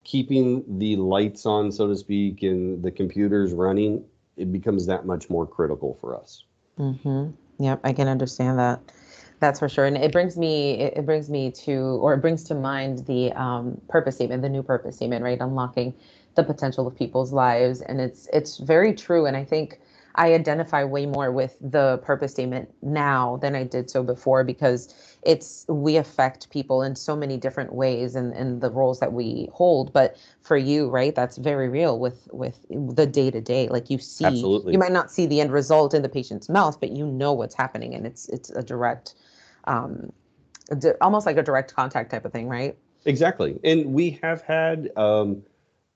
keeping 0.04 0.80
the 0.80 0.96
lights 0.96 1.46
on, 1.46 1.72
so 1.72 1.88
to 1.88 1.96
speak, 1.96 2.42
and 2.42 2.82
the 2.82 2.90
computers 2.90 3.54
running, 3.54 4.04
it 4.36 4.52
becomes 4.52 4.88
that 4.88 5.06
much 5.06 5.30
more 5.30 5.46
critical 5.46 5.98
for 6.02 6.20
us. 6.20 6.44
Mm-hmm. 6.80 7.32
Yep, 7.64 7.82
I 7.84 7.94
can 7.94 8.08
understand 8.08 8.58
that. 8.58 8.80
That's 9.40 9.60
for 9.60 9.70
sure. 9.70 9.86
And 9.86 9.98
it 9.98 10.12
brings 10.12 10.38
me 10.38 10.80
it, 10.80 11.06
brings 11.06 11.30
me 11.30 11.52
to 11.52 11.72
or 12.02 12.14
it 12.14 12.18
brings 12.18 12.44
to 12.46 12.56
mind 12.56 13.06
the 13.06 13.32
um, 13.34 13.80
purpose 13.88 14.16
statement, 14.16 14.42
the 14.42 14.50
new 14.50 14.64
purpose 14.64 14.98
statement, 14.98 15.24
right? 15.24 15.38
Unlocking 15.40 15.94
the 16.36 16.44
potential 16.44 16.88
of 16.88 16.96
people's 16.96 17.32
lives. 17.32 17.82
And 17.82 18.02
it's 18.02 18.28
it's 18.34 18.58
very 18.58 18.94
true. 18.94 19.26
And 19.26 19.38
I 19.38 19.46
think 19.46 19.80
I 20.16 20.34
identify 20.34 20.84
way 20.84 21.06
more 21.06 21.32
with 21.32 21.56
the 21.62 22.00
purpose 22.04 22.34
statement 22.34 22.70
now 22.82 23.38
than 23.38 23.56
I 23.56 23.64
did 23.64 23.90
so 23.90 24.04
before 24.04 24.44
because 24.44 24.94
it's 25.24 25.66
we 25.70 25.98
affect 25.98 26.50
people 26.50 26.82
in 26.82 26.96
so 26.96 27.16
many 27.16 27.38
different 27.38 27.74
ways 27.74 28.16
and 28.16 28.34
in, 28.34 28.48
in 28.48 28.60
the 28.60 28.70
roles 28.70 29.00
that 29.00 29.14
we 29.14 29.50
hold. 29.54 29.94
But 29.94 30.18
for 30.42 30.58
you, 30.58 30.90
right, 30.90 31.14
that's 31.16 31.38
very 31.38 31.70
real 31.70 32.00
with 32.00 32.28
with 32.32 32.60
the 32.70 33.06
day 33.06 33.32
to 33.32 33.42
day. 33.42 33.70
Like 33.70 33.90
you 33.90 33.98
see, 33.98 34.26
Absolutely. 34.26 34.74
you 34.74 34.80
might 34.80 34.92
not 34.92 35.12
see 35.12 35.26
the 35.26 35.42
end 35.42 35.52
result 35.52 35.94
in 35.94 36.02
the 36.02 36.10
patient's 36.10 36.50
mouth, 36.50 36.80
but 36.80 36.92
you 36.92 37.06
know 37.06 37.34
what's 37.34 37.56
happening, 37.56 37.94
and 37.94 38.06
it's 38.06 38.28
it's 38.30 38.50
a 38.50 38.64
direct, 38.64 39.16
um, 39.70 40.12
di- 40.78 40.94
almost 41.02 41.26
like 41.26 41.38
a 41.38 41.44
direct 41.44 41.74
contact 41.74 42.12
type 42.12 42.26
of 42.26 42.32
thing, 42.34 42.48
right? 42.48 42.76
Exactly. 43.06 43.60
And 43.64 43.94
we 43.94 44.20
have 44.22 44.42
had 44.42 44.92
um, 44.98 45.42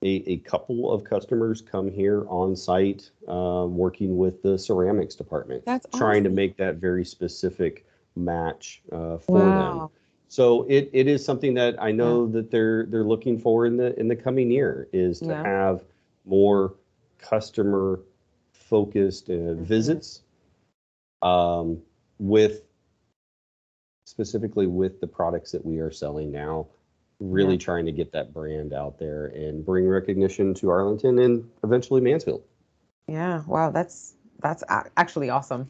a, 0.02 0.22
a 0.26 0.36
couple 0.38 0.90
of 0.92 1.04
customers 1.04 1.60
come 1.60 1.90
here 1.90 2.24
on 2.28 2.56
site 2.56 3.10
uh, 3.28 3.66
working 3.68 4.16
with 4.16 4.42
the 4.42 4.58
ceramics 4.58 5.14
department, 5.14 5.64
That's 5.66 5.86
trying 5.96 6.24
to 6.24 6.30
make 6.30 6.56
that 6.56 6.76
very 6.76 7.04
specific 7.04 7.86
match 8.16 8.82
uh, 8.92 9.18
for 9.18 9.50
them. 9.52 9.88
So 10.28 10.64
it, 10.68 10.90
it 10.92 11.06
is 11.06 11.24
something 11.24 11.54
that 11.54 11.80
I 11.80 11.92
know 11.92 12.26
that 12.28 12.50
they're 12.50 12.86
they're 12.86 13.04
looking 13.04 13.38
for 13.38 13.66
in 13.66 13.76
the 13.76 13.98
in 14.00 14.08
the 14.08 14.16
coming 14.16 14.50
year 14.50 14.88
is 14.92 15.20
to 15.20 15.28
Yeah. 15.28 15.42
have 15.42 15.84
more 16.24 16.74
customer 17.18 18.00
focused 18.52 19.28
uh, 19.28 19.32
Mm-hmm. 19.32 19.62
visits 19.64 20.22
um, 21.22 21.82
with 22.18 22.62
specifically 24.14 24.68
with 24.68 25.00
the 25.00 25.06
products 25.08 25.50
that 25.50 25.64
we 25.64 25.80
are 25.80 25.90
selling 25.90 26.30
now 26.30 26.68
really 27.18 27.54
Yeah. 27.54 27.58
trying 27.58 27.86
to 27.86 27.92
get 27.92 28.12
that 28.12 28.32
brand 28.32 28.72
out 28.72 28.96
there 28.98 29.26
and 29.26 29.64
bring 29.64 29.88
recognition 29.88 30.54
to 30.54 30.70
Arlington 30.70 31.18
and 31.18 31.48
eventually 31.64 32.00
Mansfield. 32.00 32.42
Yeah. 33.08 33.42
Wow. 33.46 33.70
That's 33.70 34.14
that's 34.44 34.62
actually 34.68 35.30
awesome. 35.30 35.66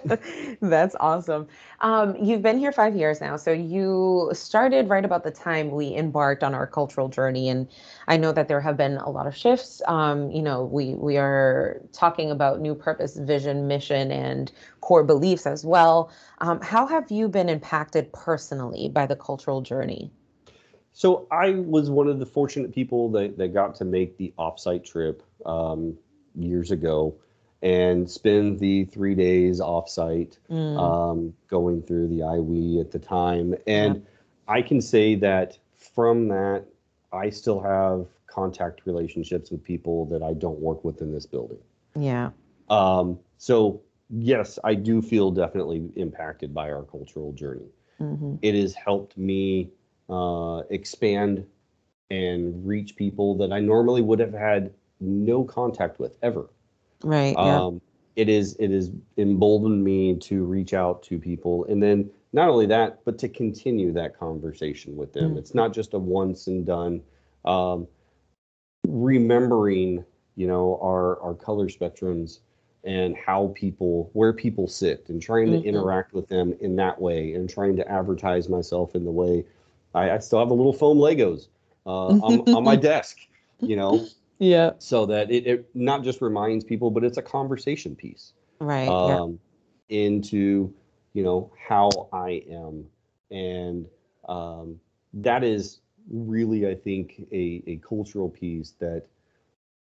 that's 0.62 0.96
awesome. 0.98 1.46
Um, 1.80 2.16
you've 2.16 2.40
been 2.40 2.56
here 2.56 2.72
five 2.72 2.96
years 2.96 3.20
now, 3.20 3.36
so 3.36 3.52
you 3.52 4.30
started 4.32 4.88
right 4.88 5.04
about 5.04 5.24
the 5.24 5.30
time 5.30 5.70
we 5.70 5.94
embarked 5.94 6.42
on 6.42 6.54
our 6.54 6.66
cultural 6.66 7.08
journey, 7.08 7.50
and 7.50 7.68
I 8.08 8.16
know 8.16 8.32
that 8.32 8.48
there 8.48 8.62
have 8.62 8.78
been 8.78 8.96
a 8.96 9.10
lot 9.10 9.26
of 9.26 9.36
shifts. 9.36 9.82
Um, 9.88 10.30
you 10.30 10.40
know, 10.40 10.64
we 10.64 10.94
we 10.94 11.18
are 11.18 11.82
talking 11.92 12.30
about 12.30 12.62
new 12.62 12.74
purpose, 12.74 13.14
vision, 13.14 13.66
mission, 13.68 14.10
and 14.10 14.50
core 14.80 15.04
beliefs 15.04 15.46
as 15.46 15.62
well. 15.62 16.10
Um, 16.38 16.62
how 16.62 16.86
have 16.86 17.10
you 17.10 17.28
been 17.28 17.50
impacted 17.50 18.10
personally 18.14 18.88
by 18.88 19.04
the 19.04 19.16
cultural 19.16 19.60
journey? 19.60 20.10
So 20.94 21.26
I 21.30 21.50
was 21.50 21.90
one 21.90 22.08
of 22.08 22.20
the 22.20 22.26
fortunate 22.26 22.72
people 22.72 23.10
that, 23.10 23.36
that 23.36 23.52
got 23.52 23.74
to 23.74 23.84
make 23.84 24.16
the 24.16 24.32
offsite 24.38 24.84
trip 24.84 25.22
um, 25.44 25.98
years 26.34 26.70
ago 26.70 27.16
and 27.64 28.08
spend 28.08 28.60
the 28.60 28.84
three 28.84 29.14
days 29.14 29.58
offsite 29.58 30.36
mm. 30.50 30.78
um, 30.78 31.32
going 31.48 31.82
through 31.82 32.06
the 32.08 32.22
IWE 32.22 32.78
at 32.78 32.90
the 32.90 32.98
time. 32.98 33.54
And 33.66 33.96
yeah. 33.96 34.00
I 34.46 34.60
can 34.60 34.82
say 34.82 35.14
that 35.16 35.56
from 35.78 36.28
that, 36.28 36.66
I 37.10 37.30
still 37.30 37.60
have 37.60 38.06
contact 38.26 38.82
relationships 38.84 39.50
with 39.50 39.64
people 39.64 40.04
that 40.06 40.22
I 40.22 40.34
don't 40.34 40.58
work 40.58 40.84
with 40.84 41.00
in 41.00 41.10
this 41.10 41.24
building. 41.24 41.58
Yeah. 41.98 42.30
Um, 42.68 43.18
so, 43.38 43.80
yes, 44.10 44.58
I 44.62 44.74
do 44.74 45.00
feel 45.00 45.30
definitely 45.30 45.90
impacted 45.96 46.52
by 46.52 46.70
our 46.70 46.82
cultural 46.82 47.32
journey. 47.32 47.70
Mm-hmm. 47.98 48.36
It 48.42 48.54
has 48.56 48.74
helped 48.74 49.16
me 49.16 49.70
uh, 50.10 50.62
expand 50.68 51.46
and 52.10 52.66
reach 52.66 52.94
people 52.96 53.38
that 53.38 53.52
I 53.52 53.60
normally 53.60 54.02
would 54.02 54.18
have 54.18 54.34
had 54.34 54.74
no 55.00 55.44
contact 55.44 55.98
with 55.98 56.18
ever. 56.22 56.50
Right. 57.04 57.36
Um, 57.36 57.74
yeah. 57.74 57.80
It 58.16 58.28
is 58.28 58.56
it 58.60 58.70
is 58.70 58.92
emboldened 59.18 59.82
me 59.82 60.14
to 60.16 60.44
reach 60.44 60.72
out 60.72 61.02
to 61.04 61.18
people, 61.18 61.64
and 61.66 61.82
then 61.82 62.10
not 62.32 62.48
only 62.48 62.66
that, 62.66 63.04
but 63.04 63.18
to 63.18 63.28
continue 63.28 63.92
that 63.92 64.18
conversation 64.18 64.96
with 64.96 65.12
them. 65.12 65.34
Mm. 65.34 65.38
It's 65.38 65.54
not 65.54 65.72
just 65.72 65.94
a 65.94 65.98
once 65.98 66.46
and 66.46 66.64
done. 66.64 67.02
Um, 67.44 67.88
remembering, 68.86 70.04
you 70.36 70.46
know, 70.46 70.78
our 70.80 71.20
our 71.22 71.34
color 71.34 71.68
spectrums 71.68 72.38
and 72.84 73.16
how 73.16 73.52
people 73.56 74.10
where 74.12 74.32
people 74.32 74.68
sit 74.68 75.08
and 75.08 75.20
trying 75.20 75.46
to 75.46 75.58
mm-hmm. 75.58 75.68
interact 75.68 76.12
with 76.12 76.28
them 76.28 76.54
in 76.60 76.76
that 76.76 77.00
way 77.00 77.32
and 77.32 77.50
trying 77.50 77.74
to 77.76 77.88
advertise 77.90 78.48
myself 78.48 78.94
in 78.94 79.04
the 79.04 79.10
way 79.10 79.44
I, 79.94 80.10
I 80.10 80.18
still 80.18 80.38
have 80.38 80.50
a 80.50 80.54
little 80.54 80.72
foam 80.72 80.98
Legos 80.98 81.48
uh, 81.86 82.06
on, 82.06 82.40
on 82.54 82.64
my 82.64 82.76
desk, 82.90 83.18
you 83.60 83.76
know, 83.76 84.06
yeah. 84.38 84.70
So 84.78 85.06
that 85.06 85.30
it, 85.30 85.46
it 85.46 85.68
not 85.74 86.04
just 86.04 86.20
reminds 86.20 86.64
people, 86.64 86.90
but 86.90 87.04
it's 87.04 87.18
a 87.18 87.22
conversation 87.22 87.94
piece. 87.96 88.32
Right. 88.60 88.88
Um, 88.88 89.38
yeah. 89.88 90.04
Into, 90.06 90.72
you 91.12 91.22
know, 91.22 91.52
how 91.68 91.90
I 92.12 92.42
am. 92.50 92.86
And 93.30 93.86
um, 94.28 94.80
that 95.12 95.44
is 95.44 95.80
really, 96.10 96.68
I 96.68 96.74
think, 96.74 97.26
a, 97.32 97.62
a 97.66 97.76
cultural 97.76 98.28
piece 98.28 98.72
that 98.80 99.04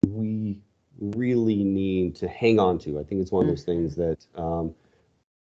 we 0.07 0.59
really 0.99 1.63
need 1.63 2.15
to 2.17 2.27
hang 2.27 2.59
on 2.59 2.77
to. 2.79 2.99
I 2.99 3.03
think 3.03 3.21
it's 3.21 3.31
one 3.31 3.45
of 3.45 3.49
those 3.49 3.65
mm-hmm. 3.65 3.71
things 3.71 3.95
that, 3.95 4.25
um, 4.35 4.73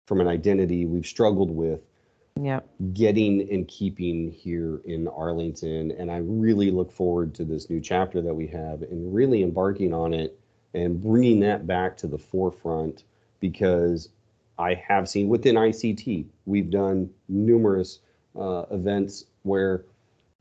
from 0.05 0.22
an 0.22 0.27
identity, 0.27 0.86
we've 0.86 1.05
struggled 1.05 1.50
with 1.50 1.81
yeah 2.41 2.59
getting 2.93 3.47
and 3.51 3.67
keeping 3.67 4.31
here 4.31 4.81
in 4.85 5.07
arlington 5.07 5.91
and 5.91 6.09
i 6.11 6.17
really 6.17 6.71
look 6.71 6.91
forward 6.91 7.33
to 7.35 7.45
this 7.45 7.69
new 7.69 7.79
chapter 7.79 8.21
that 8.21 8.33
we 8.33 8.47
have 8.47 8.81
and 8.81 9.13
really 9.13 9.43
embarking 9.43 9.93
on 9.93 10.13
it 10.13 10.39
and 10.73 11.01
bringing 11.01 11.39
that 11.39 11.67
back 11.67 11.95
to 11.95 12.07
the 12.07 12.17
forefront 12.17 13.03
because 13.39 14.09
i 14.57 14.73
have 14.73 15.07
seen 15.07 15.27
within 15.27 15.55
ict 15.55 16.25
we've 16.45 16.71
done 16.71 17.07
numerous 17.29 17.99
uh, 18.35 18.63
events 18.71 19.25
where 19.43 19.85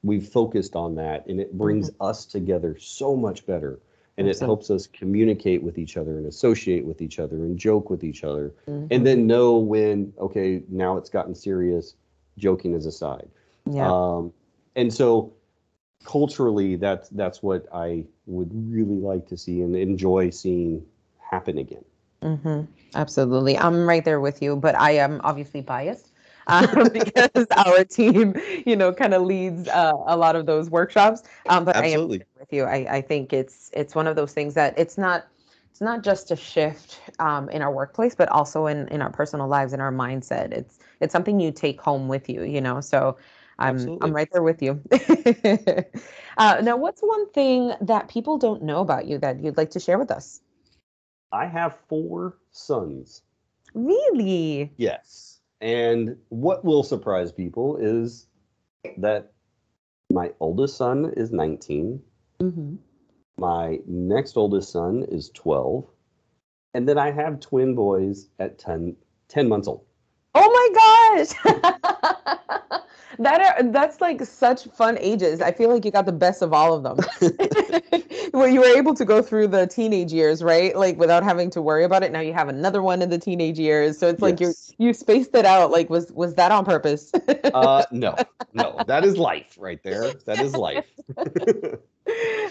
we've 0.02 0.26
focused 0.26 0.74
on 0.74 0.94
that 0.94 1.26
and 1.26 1.38
it 1.40 1.52
brings 1.58 1.90
mm-hmm. 1.90 2.04
us 2.04 2.24
together 2.24 2.74
so 2.78 3.14
much 3.14 3.44
better 3.44 3.78
and 4.18 4.28
it 4.28 4.38
helps 4.38 4.70
us 4.70 4.86
communicate 4.86 5.62
with 5.62 5.78
each 5.78 5.96
other 5.96 6.18
and 6.18 6.26
associate 6.26 6.84
with 6.84 7.00
each 7.00 7.18
other 7.18 7.36
and 7.36 7.58
joke 7.58 7.90
with 7.90 8.04
each 8.04 8.24
other 8.24 8.52
mm-hmm. 8.68 8.86
and 8.90 9.06
then 9.06 9.26
know 9.26 9.56
when 9.56 10.12
okay 10.18 10.62
now 10.68 10.96
it's 10.96 11.10
gotten 11.10 11.34
serious 11.34 11.94
joking 12.38 12.74
is 12.74 12.86
aside 12.86 13.28
yeah. 13.70 13.88
Um, 13.90 14.32
and 14.74 14.92
so 14.92 15.32
culturally 16.04 16.76
that's 16.76 17.08
that's 17.10 17.42
what 17.42 17.66
i 17.72 18.04
would 18.26 18.50
really 18.52 18.96
like 18.96 19.26
to 19.28 19.36
see 19.36 19.60
and 19.60 19.76
enjoy 19.76 20.30
seeing 20.30 20.84
happen 21.20 21.58
again 21.58 21.84
mm-hmm. 22.22 22.62
absolutely 22.96 23.56
i'm 23.56 23.88
right 23.88 24.04
there 24.04 24.20
with 24.20 24.42
you 24.42 24.56
but 24.56 24.74
i 24.74 24.90
am 24.90 25.20
obviously 25.22 25.60
biased 25.60 26.11
um, 26.46 26.88
because 26.92 27.46
our 27.56 27.84
team, 27.84 28.34
you 28.66 28.76
know, 28.76 28.92
kind 28.92 29.14
of 29.14 29.22
leads 29.22 29.68
uh, 29.68 29.92
a 30.06 30.16
lot 30.16 30.36
of 30.36 30.46
those 30.46 30.70
workshops. 30.70 31.22
Um, 31.48 31.64
but 31.64 31.76
Absolutely. 31.76 32.18
I 32.18 32.22
am 32.22 32.26
with 32.40 32.52
you. 32.52 32.64
I, 32.64 32.96
I 32.96 33.00
think 33.00 33.32
it's 33.32 33.70
it's 33.72 33.94
one 33.94 34.06
of 34.06 34.16
those 34.16 34.32
things 34.32 34.54
that 34.54 34.78
it's 34.78 34.98
not 34.98 35.26
it's 35.70 35.80
not 35.80 36.02
just 36.02 36.30
a 36.30 36.36
shift 36.36 37.00
um, 37.18 37.48
in 37.48 37.62
our 37.62 37.72
workplace, 37.72 38.14
but 38.14 38.28
also 38.28 38.66
in 38.66 38.88
in 38.88 39.02
our 39.02 39.10
personal 39.10 39.48
lives 39.48 39.72
and 39.72 39.80
our 39.80 39.92
mindset. 39.92 40.52
It's 40.52 40.78
it's 41.00 41.12
something 41.12 41.40
you 41.40 41.52
take 41.52 41.80
home 41.80 42.08
with 42.08 42.28
you, 42.28 42.42
you 42.42 42.60
know. 42.60 42.80
So 42.80 43.16
I'm 43.58 43.76
Absolutely. 43.76 44.08
I'm 44.08 44.14
right 44.14 44.28
there 44.32 44.42
with 44.42 44.62
you. 44.62 44.80
uh, 46.38 46.60
now, 46.62 46.76
what's 46.76 47.00
one 47.00 47.30
thing 47.30 47.72
that 47.80 48.08
people 48.08 48.38
don't 48.38 48.62
know 48.62 48.80
about 48.80 49.06
you 49.06 49.18
that 49.18 49.42
you'd 49.42 49.56
like 49.56 49.70
to 49.70 49.80
share 49.80 49.98
with 49.98 50.10
us? 50.10 50.40
I 51.32 51.46
have 51.46 51.78
four 51.88 52.36
sons. 52.50 53.22
Really? 53.74 54.72
Yes. 54.76 55.31
And 55.62 56.16
what 56.28 56.64
will 56.64 56.82
surprise 56.82 57.30
people 57.30 57.76
is 57.76 58.26
that 58.98 59.32
my 60.10 60.32
oldest 60.40 60.76
son 60.76 61.14
is 61.16 61.30
19. 61.30 62.02
Mm-hmm. 62.40 62.74
My 63.38 63.78
next 63.86 64.36
oldest 64.36 64.72
son 64.72 65.04
is 65.08 65.30
12. 65.30 65.86
And 66.74 66.88
then 66.88 66.98
I 66.98 67.12
have 67.12 67.38
twin 67.38 67.76
boys 67.76 68.28
at 68.40 68.58
10, 68.58 68.96
10 69.28 69.48
months 69.48 69.68
old. 69.68 69.84
Oh 70.34 70.50
my 71.14 71.24
gosh. 71.24 72.58
that 73.22 73.40
are, 73.40 73.62
that's 73.70 74.00
like 74.00 74.24
such 74.24 74.64
fun 74.68 74.98
ages. 74.98 75.40
I 75.40 75.52
feel 75.52 75.70
like 75.70 75.84
you 75.84 75.90
got 75.90 76.06
the 76.06 76.12
best 76.12 76.42
of 76.42 76.52
all 76.52 76.74
of 76.74 76.82
them. 76.82 76.98
well, 78.32 78.48
you 78.48 78.60
were 78.60 78.76
able 78.76 78.94
to 78.94 79.04
go 79.04 79.22
through 79.22 79.48
the 79.48 79.66
teenage 79.66 80.12
years, 80.12 80.42
right? 80.42 80.76
Like 80.76 80.98
without 80.98 81.22
having 81.22 81.50
to 81.50 81.62
worry 81.62 81.84
about 81.84 82.02
it. 82.02 82.12
Now 82.12 82.20
you 82.20 82.32
have 82.32 82.48
another 82.48 82.82
one 82.82 83.02
in 83.02 83.10
the 83.10 83.18
teenage 83.18 83.58
years, 83.58 83.98
so 83.98 84.08
it's 84.08 84.20
yes. 84.20 84.22
like 84.22 84.40
you 84.40 84.52
you 84.78 84.94
spaced 84.94 85.34
it 85.34 85.44
out. 85.44 85.70
Like 85.70 85.90
was 85.90 86.12
was 86.12 86.34
that 86.34 86.52
on 86.52 86.64
purpose? 86.64 87.12
uh, 87.54 87.84
no, 87.90 88.16
no, 88.52 88.78
that 88.86 89.04
is 89.04 89.16
life 89.16 89.56
right 89.58 89.82
there. 89.82 90.12
That 90.26 90.40
is 90.40 90.56
life. 90.56 90.86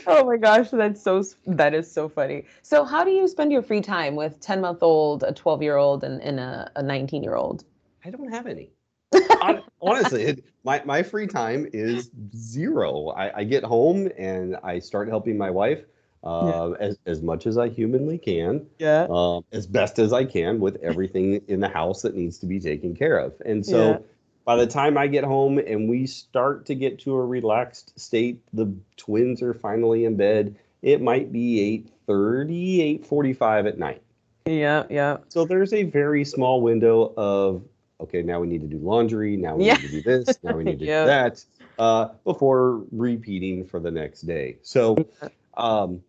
oh 0.07 0.25
my 0.25 0.37
gosh, 0.37 0.69
that's 0.69 1.01
so 1.01 1.23
that 1.47 1.73
is 1.73 1.91
so 1.91 2.09
funny. 2.09 2.45
So 2.61 2.83
how 2.83 3.03
do 3.03 3.11
you 3.11 3.27
spend 3.27 3.51
your 3.51 3.61
free 3.61 3.81
time 3.81 4.15
with 4.15 4.39
ten 4.39 4.61
month 4.61 4.81
old, 4.81 5.23
a 5.23 5.31
twelve 5.31 5.61
year 5.61 5.77
old, 5.77 6.03
and, 6.03 6.21
and 6.21 6.39
a 6.39 6.83
nineteen 6.83 7.23
year 7.23 7.35
old? 7.35 7.63
I 8.03 8.09
don't 8.09 8.31
have 8.31 8.47
any. 8.47 8.71
honestly, 9.81 10.23
it, 10.23 10.45
my, 10.63 10.81
my 10.85 11.03
free 11.03 11.27
time 11.27 11.67
is 11.73 12.11
zero. 12.35 13.09
I, 13.09 13.39
I, 13.39 13.43
get 13.43 13.63
home 13.63 14.09
and 14.17 14.57
I 14.63 14.79
start 14.79 15.07
helping 15.09 15.37
my 15.37 15.49
wife 15.49 15.83
uh, 16.23 16.71
yeah. 16.79 16.85
as, 16.85 16.97
as 17.05 17.21
much 17.21 17.47
as 17.47 17.57
I 17.57 17.69
humanly 17.69 18.17
can. 18.17 18.65
Yeah. 18.79 19.07
Uh, 19.09 19.41
as 19.51 19.67
best 19.67 19.99
as 19.99 20.13
I 20.13 20.25
can 20.25 20.59
with 20.59 20.77
everything 20.83 21.41
in 21.47 21.59
the 21.59 21.69
house 21.69 22.01
that 22.03 22.15
needs 22.15 22.37
to 22.39 22.45
be 22.45 22.59
taken 22.59 22.95
care 22.95 23.17
of. 23.17 23.33
And 23.45 23.65
so 23.65 23.91
yeah. 23.91 23.97
by 24.45 24.55
the 24.55 24.67
time 24.67 24.97
I 24.97 25.07
get 25.07 25.23
home 25.23 25.57
and 25.57 25.89
we 25.89 26.05
start 26.05 26.65
to 26.67 26.75
get 26.75 26.99
to 26.99 27.15
a 27.15 27.25
relaxed 27.25 27.99
state, 27.99 28.41
the 28.53 28.73
twins 28.97 29.41
are 29.41 29.53
finally 29.53 30.05
in 30.05 30.15
bed. 30.15 30.55
It 30.81 31.01
might 31.01 31.31
be 31.31 31.85
8.30, 32.07 33.07
8.45 33.07 33.67
at 33.67 33.77
night. 33.77 34.01
Yeah, 34.45 34.85
yeah. 34.89 35.17
So 35.27 35.45
there's 35.45 35.73
a 35.73 35.83
very 35.83 36.25
small 36.25 36.61
window 36.61 37.13
of 37.15 37.63
okay, 38.01 38.21
now 38.21 38.39
we 38.39 38.47
need 38.47 38.61
to 38.61 38.67
do 38.67 38.77
laundry. 38.77 39.37
Now 39.37 39.55
we 39.55 39.65
yeah. 39.65 39.75
need 39.75 39.81
to 39.81 39.89
do 39.89 40.01
this. 40.01 40.37
Now 40.43 40.55
we 40.55 40.63
need 40.63 40.79
to 40.79 40.85
do 40.85 40.91
that 40.91 41.43
uh, 41.79 42.09
before 42.23 42.83
repeating 42.91 43.65
for 43.65 43.79
the 43.79 43.91
next 43.91 44.21
day. 44.21 44.57
So, 44.61 44.97
um, 45.55 46.01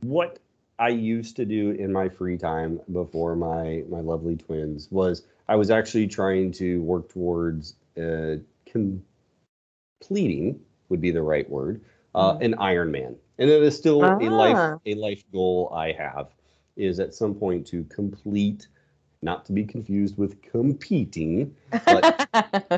what 0.00 0.38
I 0.78 0.88
used 0.88 1.36
to 1.36 1.44
do 1.44 1.70
in 1.70 1.92
my 1.92 2.08
free 2.08 2.36
time 2.36 2.80
before 2.92 3.36
my 3.36 3.84
my 3.88 4.00
lovely 4.00 4.36
twins 4.36 4.88
was 4.90 5.22
I 5.48 5.56
was 5.56 5.70
actually 5.70 6.08
trying 6.08 6.52
to 6.52 6.82
work 6.82 7.08
towards 7.08 7.74
uh, 7.96 8.36
completing 8.66 10.60
would 10.88 11.00
be 11.00 11.10
the 11.10 11.22
right 11.22 11.48
word 11.48 11.80
uh, 12.14 12.34
mm. 12.34 12.44
an 12.44 12.54
Ironman, 12.54 13.16
and 13.38 13.50
it 13.50 13.62
is 13.62 13.76
still 13.76 14.02
a 14.04 14.16
life 14.18 14.56
ah. 14.56 14.78
a 14.84 14.94
life 14.94 15.22
goal 15.32 15.72
I 15.74 15.92
have 15.92 16.28
is 16.76 16.98
at 17.00 17.14
some 17.14 17.34
point 17.34 17.66
to 17.68 17.84
complete 17.84 18.66
not 19.22 19.44
to 19.46 19.52
be 19.52 19.64
confused 19.64 20.16
with 20.16 20.40
competing, 20.42 21.54
but 21.86 22.28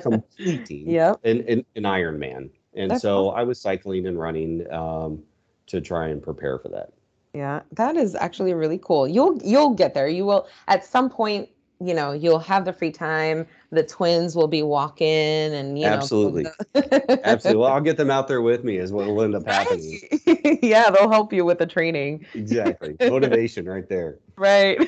completing 0.03 0.91
yep. 0.91 1.21
an, 1.25 1.45
an, 1.49 1.65
an 1.77 1.83
Ironman. 1.83 2.51
And 2.75 2.91
That's 2.91 3.03
so 3.03 3.29
awesome. 3.29 3.41
I 3.41 3.43
was 3.43 3.61
cycling 3.61 4.07
and 4.07 4.19
running 4.19 4.71
um, 4.73 5.23
to 5.67 5.81
try 5.81 6.09
and 6.09 6.23
prepare 6.23 6.59
for 6.59 6.69
that. 6.69 6.93
Yeah, 7.35 7.61
that 7.73 7.97
is 7.97 8.15
actually 8.15 8.55
really 8.55 8.81
cool. 8.83 9.07
You'll 9.07 9.41
you'll 9.45 9.75
get 9.75 9.95
there. 9.95 10.09
You 10.09 10.25
will 10.25 10.49
at 10.67 10.85
some 10.85 11.11
point, 11.11 11.49
you 11.81 11.95
know, 11.95 12.13
you'll 12.13 12.41
have 12.41 12.65
the 12.65 12.73
free 12.73 12.91
time. 12.91 13.47
The 13.71 13.85
twins 13.85 14.35
will 14.35 14.49
be 14.49 14.63
walking 14.63 15.07
and 15.07 15.79
you 15.79 15.87
know 15.87 15.93
Absolutely. 15.93 16.47
Absolutely. 16.75 17.61
Well, 17.61 17.73
I'll 17.73 17.81
get 17.91 17.97
them 17.97 18.11
out 18.11 18.27
there 18.27 18.43
with 18.43 18.65
me 18.65 18.79
is 18.79 18.91
what 18.93 19.07
will 19.07 19.23
end 19.23 19.35
up 19.35 19.47
happening. 19.47 20.01
Yeah, 20.63 20.91
they'll 20.91 21.11
help 21.11 21.33
you 21.33 21.45
with 21.45 21.59
the 21.59 21.67
training. 21.67 22.27
Exactly. 22.35 22.97
Motivation 23.09 23.67
right 23.67 23.89
there. 23.89 24.19
Right. 24.37 24.79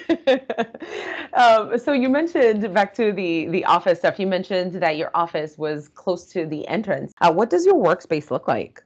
um, 1.35 1.79
so 1.79 1.93
you 1.93 2.09
mentioned 2.09 2.73
back 2.75 2.95
to 2.95 3.13
the 3.13 3.47
the 3.49 3.65
office 3.65 3.99
stuff. 3.99 4.19
You 4.19 4.27
mentioned 4.27 4.75
that 4.75 4.97
your 4.97 5.11
office 5.15 5.57
was 5.59 5.89
close 5.89 6.27
to 6.27 6.47
the 6.47 6.67
entrance. 6.67 7.13
Uh, 7.21 7.33
what 7.33 7.51
does 7.51 7.65
your 7.65 7.77
workspace 7.77 8.31
look 8.31 8.49
like? 8.49 8.83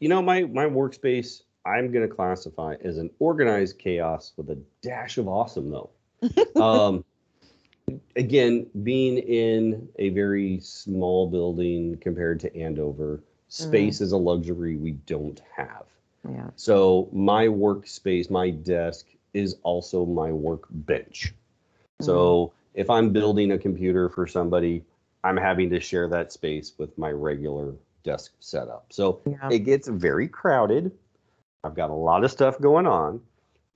You 0.00 0.08
know, 0.08 0.20
my 0.20 0.42
my 0.42 0.66
workspace, 0.66 1.42
I'm 1.64 1.92
gonna 1.92 2.08
classify 2.08 2.74
as 2.82 2.98
an 2.98 3.10
organized 3.18 3.78
chaos 3.78 4.32
with 4.36 4.50
a 4.50 4.58
dash 4.82 5.18
of 5.18 5.28
awesome 5.28 5.70
though. 5.70 5.90
Um 6.56 7.04
again, 8.16 8.66
being 8.82 9.18
in 9.18 9.88
a 9.98 10.08
very 10.10 10.58
small 10.60 11.28
building 11.28 11.96
compared 11.98 12.40
to 12.40 12.56
Andover, 12.56 13.22
space 13.48 14.00
is 14.00 14.12
a 14.12 14.16
luxury 14.16 14.76
we 14.76 14.92
don't 14.92 15.40
have. 15.54 15.84
Yeah. 16.28 16.48
So 16.56 17.08
my 17.12 17.46
workspace, 17.46 18.30
my 18.30 18.50
desk 18.50 19.06
is 19.34 19.56
also 19.62 20.06
my 20.06 20.32
workbench. 20.32 21.34
So 22.00 22.52
if 22.74 22.90
I'm 22.90 23.10
building 23.10 23.52
a 23.52 23.58
computer 23.58 24.08
for 24.08 24.26
somebody, 24.26 24.84
I'm 25.22 25.36
having 25.36 25.70
to 25.70 25.80
share 25.80 26.08
that 26.08 26.32
space 26.32 26.72
with 26.78 26.96
my 26.98 27.10
regular 27.10 27.74
desk 28.02 28.32
setup. 28.40 28.86
So 28.90 29.20
Yeah. 29.26 29.48
it 29.50 29.60
gets 29.60 29.88
very 29.88 30.28
crowded. 30.28 30.92
I've 31.62 31.74
got 31.74 31.90
a 31.90 31.94
lot 31.94 32.24
of 32.24 32.30
stuff 32.30 32.60
going 32.60 32.86
on. 32.86 33.20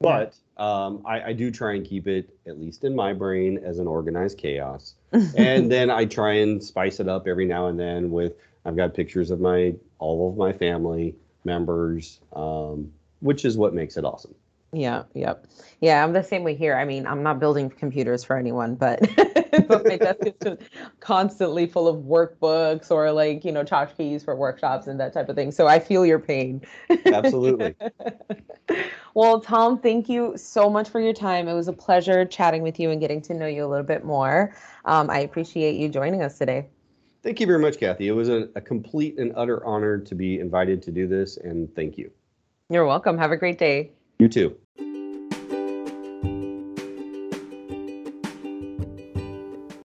But 0.00 0.34
um, 0.56 1.02
I, 1.04 1.22
I 1.22 1.32
do 1.32 1.50
try 1.50 1.74
and 1.74 1.84
keep 1.84 2.06
it, 2.06 2.36
at 2.46 2.58
least 2.58 2.84
in 2.84 2.94
my 2.94 3.12
brain, 3.12 3.58
as 3.64 3.78
an 3.78 3.86
organized 3.86 4.38
chaos. 4.38 4.94
and 5.36 5.70
then 5.70 5.90
I 5.90 6.04
try 6.04 6.34
and 6.34 6.62
spice 6.62 7.00
it 7.00 7.08
up 7.08 7.26
every 7.26 7.46
now 7.46 7.66
and 7.66 7.78
then 7.78 8.10
with 8.10 8.34
I've 8.64 8.76
got 8.76 8.94
pictures 8.94 9.30
of 9.30 9.40
my 9.40 9.74
all 9.98 10.30
of 10.30 10.36
my 10.36 10.52
family 10.52 11.16
members, 11.44 12.20
um, 12.34 12.92
which 13.20 13.44
is 13.44 13.56
what 13.56 13.74
makes 13.74 13.96
it 13.96 14.04
awesome. 14.04 14.34
Yeah, 14.72 15.04
yep. 15.14 15.46
Yeah, 15.80 16.04
I'm 16.04 16.12
the 16.12 16.22
same 16.22 16.44
way 16.44 16.54
here. 16.54 16.76
I 16.76 16.84
mean, 16.84 17.06
I'm 17.06 17.22
not 17.22 17.40
building 17.40 17.70
computers 17.70 18.22
for 18.22 18.36
anyone, 18.36 18.74
but 18.74 19.00
but 19.66 19.86
my 19.86 19.96
desk 19.96 20.18
is 20.26 20.34
just 20.42 20.60
constantly 21.00 21.66
full 21.66 21.88
of 21.88 22.04
workbooks 22.04 22.90
or 22.90 23.10
like, 23.10 23.46
you 23.46 23.52
know, 23.52 23.64
tchotchkes 23.64 24.24
for 24.24 24.36
workshops 24.36 24.86
and 24.86 25.00
that 25.00 25.14
type 25.14 25.30
of 25.30 25.36
thing. 25.36 25.52
So 25.52 25.66
I 25.66 25.78
feel 25.78 26.04
your 26.04 26.18
pain. 26.18 26.60
Absolutely. 27.06 27.74
Well, 29.14 29.40
Tom, 29.40 29.80
thank 29.80 30.08
you 30.08 30.36
so 30.36 30.70
much 30.70 30.88
for 30.88 31.00
your 31.00 31.12
time. 31.12 31.48
It 31.48 31.54
was 31.54 31.66
a 31.66 31.72
pleasure 31.72 32.24
chatting 32.24 32.62
with 32.62 32.78
you 32.78 32.90
and 32.90 33.00
getting 33.00 33.20
to 33.22 33.34
know 33.34 33.46
you 33.46 33.64
a 33.64 33.66
little 33.66 33.86
bit 33.86 34.04
more. 34.04 34.54
Um, 34.84 35.10
I 35.10 35.20
appreciate 35.20 35.76
you 35.76 35.88
joining 35.88 36.22
us 36.22 36.38
today. 36.38 36.68
Thank 37.22 37.40
you 37.40 37.46
very 37.46 37.58
much, 37.58 37.78
Kathy. 37.78 38.06
It 38.08 38.12
was 38.12 38.28
a, 38.28 38.48
a 38.54 38.60
complete 38.60 39.18
and 39.18 39.32
utter 39.34 39.64
honor 39.64 39.98
to 39.98 40.14
be 40.14 40.38
invited 40.38 40.82
to 40.82 40.92
do 40.92 41.08
this, 41.08 41.36
and 41.36 41.74
thank 41.74 41.98
you. 41.98 42.12
You're 42.70 42.86
welcome. 42.86 43.18
Have 43.18 43.32
a 43.32 43.36
great 43.36 43.58
day. 43.58 43.90
You 44.18 44.28
too. 44.28 44.56